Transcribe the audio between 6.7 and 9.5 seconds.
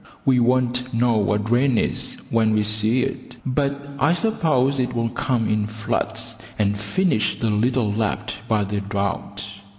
finish the little left by the drought.